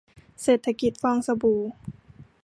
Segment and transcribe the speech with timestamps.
[0.41, 1.61] เศรษฐกิจฟองสบู่